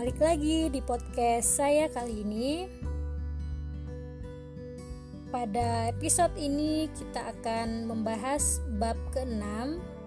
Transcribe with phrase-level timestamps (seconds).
[0.00, 2.64] balik lagi di podcast saya kali ini.
[5.28, 9.44] Pada episode ini kita akan membahas bab ke-6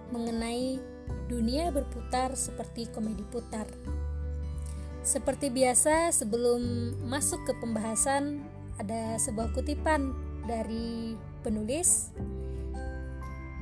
[0.10, 0.82] mengenai
[1.30, 3.70] dunia berputar seperti komedi putar.
[5.06, 8.42] Seperti biasa, sebelum masuk ke pembahasan,
[8.82, 10.10] ada sebuah kutipan
[10.50, 11.14] dari
[11.46, 12.10] penulis.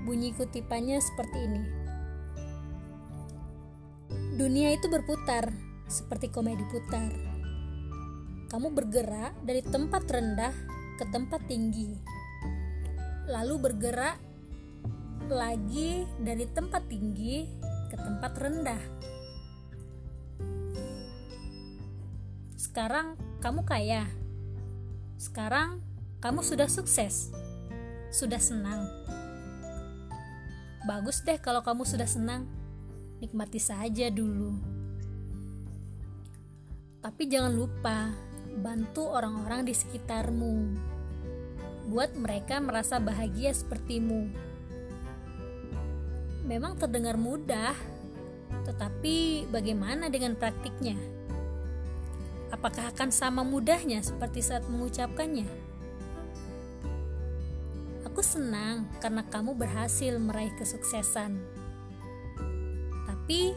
[0.07, 1.63] Bunyi kutipannya seperti ini.
[4.39, 7.11] Dunia itu berputar seperti komedi putar.
[8.47, 10.55] Kamu bergerak dari tempat rendah
[10.95, 11.91] ke tempat tinggi,
[13.27, 14.15] lalu bergerak
[15.27, 17.47] lagi dari tempat tinggi
[17.91, 18.83] ke tempat rendah.
[22.55, 24.07] Sekarang kamu kaya.
[25.19, 25.83] Sekarang
[26.23, 27.35] kamu sudah sukses.
[28.11, 28.87] Sudah senang.
[30.87, 32.47] Bagus deh kalau kamu sudah senang
[33.19, 34.70] nikmati saja dulu.
[37.01, 38.13] Tapi jangan lupa
[38.61, 40.55] bantu orang-orang di sekitarmu.
[41.89, 44.29] Buat mereka merasa bahagia sepertimu.
[46.45, 47.73] Memang terdengar mudah,
[48.63, 50.97] tetapi bagaimana dengan praktiknya?
[52.53, 55.47] Apakah akan sama mudahnya seperti saat mengucapkannya?
[58.05, 61.61] Aku senang karena kamu berhasil meraih kesuksesan
[63.31, 63.55] tapi,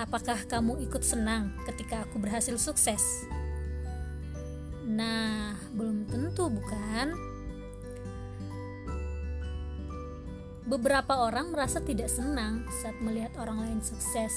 [0.00, 3.28] apakah kamu ikut senang ketika aku berhasil sukses?
[4.88, 7.12] Nah, belum tentu, bukan?
[10.64, 14.32] Beberapa orang merasa tidak senang saat melihat orang lain sukses.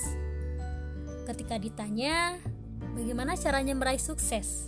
[1.23, 2.41] Ketika ditanya,
[2.97, 4.67] bagaimana caranya meraih sukses?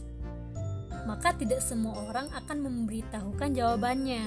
[1.05, 4.23] Maka tidak semua orang akan memberitahukan jawabannya.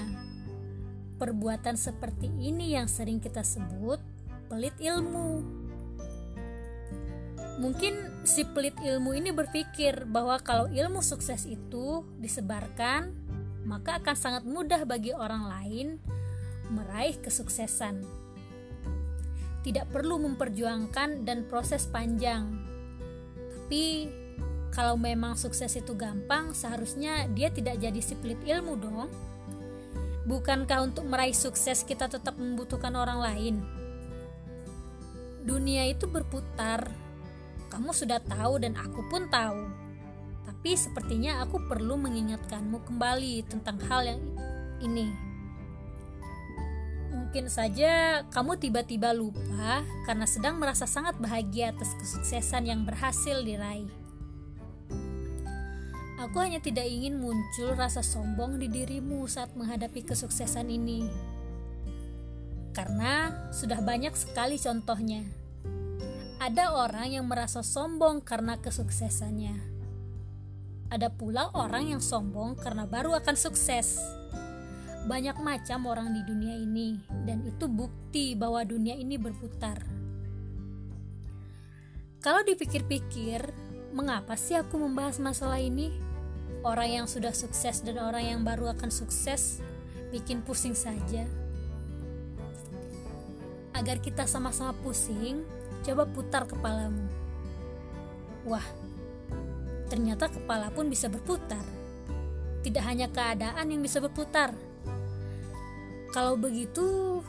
[1.19, 3.99] Perbuatan seperti ini yang sering kita sebut
[4.47, 5.68] pelit ilmu.
[7.59, 13.11] Mungkin si pelit ilmu ini berpikir bahwa kalau ilmu sukses itu disebarkan,
[13.67, 15.99] maka akan sangat mudah bagi orang lain
[16.71, 18.07] meraih kesuksesan.
[19.67, 22.47] Tidak perlu memperjuangkan dan proses panjang.
[23.51, 24.07] Tapi
[24.71, 29.11] kalau memang sukses itu gampang, seharusnya dia tidak jadi si pelit ilmu dong.
[30.31, 33.55] Bukankah untuk meraih sukses kita tetap membutuhkan orang lain?
[35.43, 37.08] Dunia itu berputar.
[37.69, 39.69] Kamu sudah tahu dan aku pun tahu.
[40.49, 44.23] Tapi sepertinya aku perlu mengingatkanmu kembali tentang hal yang
[44.81, 45.09] ini.
[47.13, 53.93] Mungkin saja kamu tiba-tiba lupa karena sedang merasa sangat bahagia atas kesuksesan yang berhasil diraih.
[56.19, 61.07] Aku hanya tidak ingin muncul rasa sombong di dirimu saat menghadapi kesuksesan ini
[62.79, 65.27] karena sudah banyak sekali contohnya.
[66.49, 69.53] Ada orang yang merasa sombong karena kesuksesannya.
[70.89, 74.01] Ada pula orang yang sombong karena baru akan sukses.
[75.05, 79.85] Banyak macam orang di dunia ini, dan itu bukti bahwa dunia ini berputar.
[82.25, 83.53] Kalau dipikir-pikir,
[83.93, 85.93] mengapa sih aku membahas masalah ini?
[86.65, 89.61] Orang yang sudah sukses dan orang yang baru akan sukses
[90.09, 91.29] bikin pusing saja
[93.77, 95.47] agar kita sama-sama pusing,
[95.85, 97.07] coba putar kepalamu.
[98.49, 98.65] Wah,
[99.93, 101.63] ternyata kepala pun bisa berputar.
[102.63, 104.53] Tidak hanya keadaan yang bisa berputar.
[106.11, 107.21] Kalau begitu,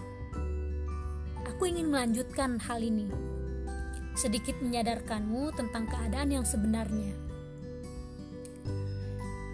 [1.45, 3.11] aku ingin melanjutkan hal ini.
[4.15, 7.15] Sedikit menyadarkanmu tentang keadaan yang sebenarnya.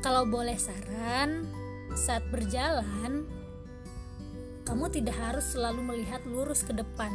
[0.05, 1.49] Kalau boleh saran,
[1.97, 3.25] saat berjalan,
[4.65, 7.09] kamu tidak harus selalu melihat lurus ke depan.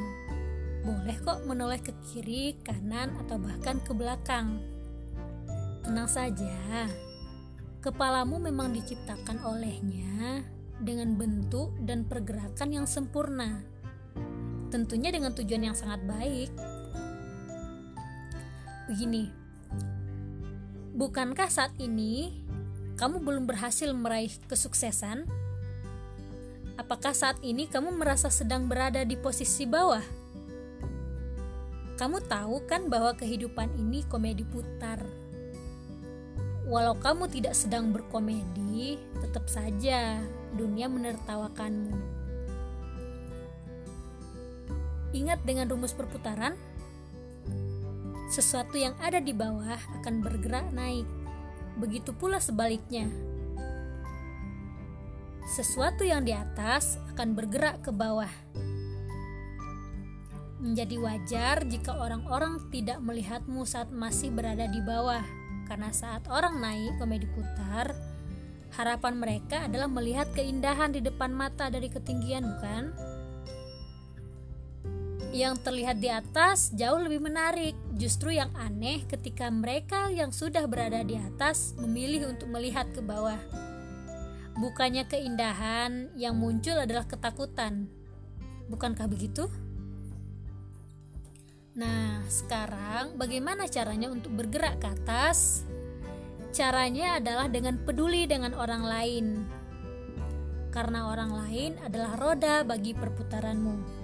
[0.80, 4.60] Boleh kok menoleh ke kiri, kanan, atau bahkan ke belakang.
[5.84, 6.88] Tenang saja,
[7.84, 10.44] kepalamu memang diciptakan olehnya
[10.80, 13.60] dengan bentuk dan pergerakan yang sempurna.
[14.72, 16.48] Tentunya dengan tujuan yang sangat baik.
[18.88, 19.28] Begini,
[20.96, 22.40] bukankah saat ini
[22.96, 25.24] kamu belum berhasil meraih kesuksesan?
[26.80, 30.19] Apakah saat ini kamu merasa sedang berada di posisi bawah?
[32.00, 35.04] Kamu tahu kan bahwa kehidupan ini komedi putar.
[36.64, 40.16] Walau kamu tidak sedang berkomedi, tetap saja
[40.56, 41.92] dunia menertawakanmu.
[45.12, 46.56] Ingat dengan rumus perputaran,
[48.32, 51.04] sesuatu yang ada di bawah akan bergerak naik.
[51.76, 53.12] Begitu pula sebaliknya,
[55.52, 58.32] sesuatu yang di atas akan bergerak ke bawah.
[60.60, 65.24] Menjadi wajar jika orang-orang tidak melihatmu saat masih berada di bawah,
[65.64, 67.96] karena saat orang naik komedi putar,
[68.76, 72.92] harapan mereka adalah melihat keindahan di depan mata dari ketinggian, bukan?
[75.32, 77.72] Yang terlihat di atas jauh lebih menarik.
[77.96, 83.38] Justru yang aneh ketika mereka yang sudah berada di atas memilih untuk melihat ke bawah.
[84.60, 87.88] Bukannya keindahan yang muncul adalah ketakutan.
[88.68, 89.48] Bukankah begitu?
[91.70, 95.62] Nah, sekarang bagaimana caranya untuk bergerak ke atas?
[96.50, 99.26] Caranya adalah dengan peduli dengan orang lain.
[100.74, 104.02] Karena orang lain adalah roda bagi perputaranmu.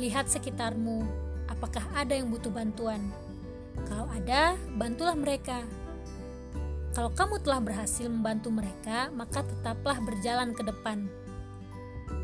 [0.00, 1.04] Lihat sekitarmu,
[1.52, 3.12] apakah ada yang butuh bantuan?
[3.84, 5.68] Kalau ada, bantulah mereka.
[6.96, 11.04] Kalau kamu telah berhasil membantu mereka, maka tetaplah berjalan ke depan.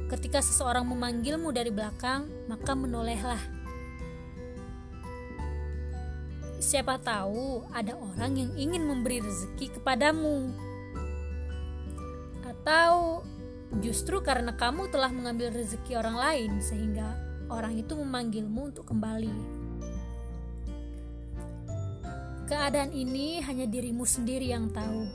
[0.08, 3.61] Ketika seseorang memanggilmu dari belakang, maka menolehlah
[6.62, 10.54] Siapa tahu ada orang yang ingin memberi rezeki kepadamu,
[12.46, 13.26] atau
[13.82, 17.18] justru karena kamu telah mengambil rezeki orang lain, sehingga
[17.50, 19.34] orang itu memanggilmu untuk kembali.
[22.46, 25.10] Keadaan ini hanya dirimu sendiri yang tahu.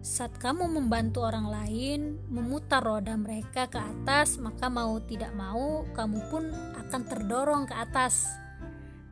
[0.00, 6.24] Saat kamu membantu orang lain memutar roda mereka ke atas, maka mau tidak mau kamu
[6.32, 6.48] pun
[6.88, 8.39] akan terdorong ke atas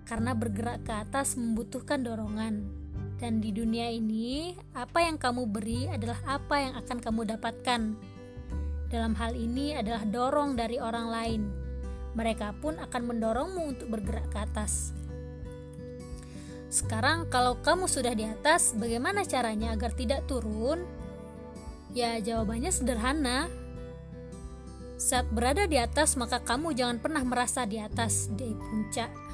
[0.08, 2.64] karena bergerak ke atas membutuhkan dorongan.
[3.20, 7.81] Dan di dunia ini, apa yang kamu beri adalah apa yang akan kamu dapatkan.
[8.88, 11.43] Dalam hal ini adalah dorong dari orang lain.
[12.16, 14.96] Mereka pun akan mendorongmu untuk bergerak ke atas.
[16.72, 20.88] Sekarang, kalau kamu sudah di atas, bagaimana caranya agar tidak turun?
[21.93, 23.50] Ya, jawabannya sederhana.
[24.96, 29.28] Saat berada di atas, maka kamu jangan pernah merasa di atas, di puncak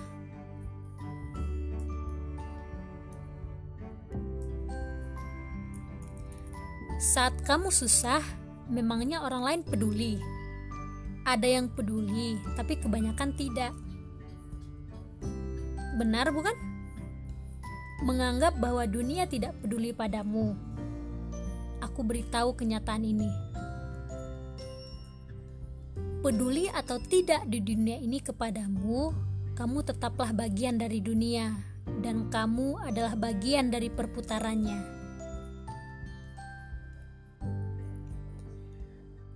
[7.05, 8.25] Saat kamu susah,
[8.65, 10.17] memangnya orang lain peduli.
[11.29, 13.77] Ada yang peduli, tapi kebanyakan tidak.
[16.01, 16.57] Benar, bukan?
[18.09, 20.57] Menganggap bahwa dunia tidak peduli padamu.
[21.85, 23.29] Aku beritahu kenyataan ini.
[26.25, 29.13] Peduli atau tidak di dunia ini kepadamu,
[29.53, 31.53] kamu tetaplah bagian dari dunia,
[32.01, 34.94] dan kamu adalah bagian dari perputarannya.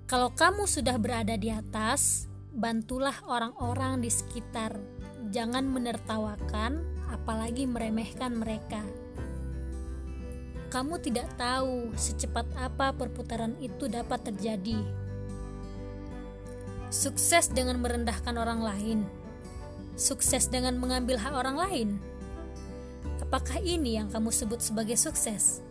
[0.09, 2.25] Kalau kamu sudah berada di atas,
[2.57, 4.73] bantulah orang-orang di sekitar.
[5.29, 6.81] Jangan menertawakan,
[7.13, 8.81] apalagi meremehkan mereka.
[10.73, 14.81] Kamu tidak tahu secepat apa perputaran itu dapat terjadi.
[16.89, 18.99] Sukses dengan merendahkan orang lain,
[19.93, 21.89] sukses dengan mengambil hak orang lain.
[23.21, 25.68] Apakah ini yang kamu sebut sebagai sukses?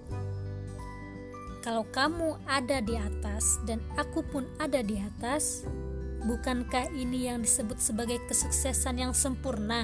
[1.68, 5.68] Kalau kamu ada di atas dan aku pun ada di atas,
[6.24, 9.84] bukankah ini yang disebut sebagai kesuksesan yang sempurna?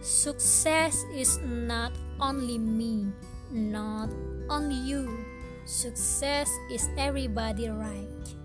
[0.00, 1.92] Sukses is not
[2.24, 3.12] only me,
[3.52, 4.08] not
[4.48, 5.12] only you.
[5.68, 8.35] Success is everybody right.